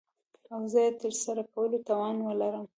[0.53, 2.65] او زه يې دترسره کولو توان وه لرم.